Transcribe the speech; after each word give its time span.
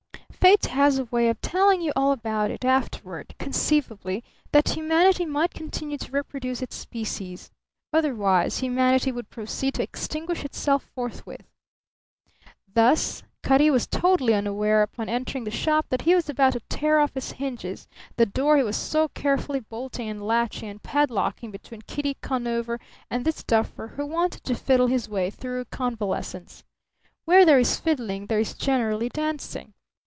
Fate 0.41 0.65
has 0.71 0.97
a 0.97 1.05
way 1.05 1.29
of 1.29 1.39
telling 1.39 1.81
you 1.83 1.93
all 1.95 2.11
about 2.11 2.49
it 2.49 2.65
afterward; 2.65 3.35
conceivably, 3.37 4.23
that 4.51 4.69
humanity 4.69 5.23
might 5.23 5.53
continue 5.53 5.99
to 5.99 6.11
reproduce 6.11 6.63
its 6.63 6.75
species. 6.75 7.51
Otherwise 7.93 8.57
humanity 8.57 9.11
would 9.11 9.29
proceed 9.29 9.75
to 9.75 9.83
extinguish 9.83 10.43
itself 10.43 10.89
forthwith. 10.95 11.43
Thus, 12.73 13.21
Cutty 13.43 13.69
was 13.69 13.85
totally 13.85 14.33
unaware 14.33 14.81
upon 14.81 15.09
entering 15.09 15.43
the 15.43 15.51
shop 15.51 15.85
that 15.89 16.01
he 16.01 16.15
was 16.15 16.27
about 16.27 16.53
to 16.53 16.59
tear 16.61 16.97
off 16.97 17.15
its 17.15 17.33
hinges 17.33 17.87
the 18.15 18.25
door 18.25 18.57
he 18.57 18.63
was 18.63 18.75
so 18.75 19.09
carefully 19.09 19.59
bolting 19.59 20.09
and 20.09 20.25
latching 20.25 20.69
and 20.69 20.81
padlocking 20.81 21.51
between 21.51 21.83
Kitty 21.83 22.15
Conover 22.19 22.79
and 23.11 23.23
this 23.25 23.43
duffer 23.43 23.89
who 23.89 24.07
wanted 24.07 24.43
to 24.45 24.55
fiddle 24.55 24.87
his 24.87 25.07
way 25.07 25.29
through 25.29 25.65
convalescence. 25.65 26.63
Where 27.25 27.45
there 27.45 27.59
is 27.59 27.79
fiddling 27.79 28.25
there 28.25 28.39
is 28.39 28.55
generally 28.55 29.07
dancing. 29.09 29.75